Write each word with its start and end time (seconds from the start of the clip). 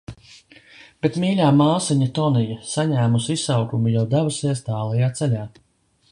Bet 1.05 1.17
mīļā 1.23 1.49
māsiņa 1.57 2.07
Tonija, 2.19 2.57
saņēmusi 2.71 3.35
izsaukumu, 3.39 3.91
jau 3.97 4.05
devusies 4.15 4.65
tālajā 4.71 5.11
ceļā. 5.21 5.45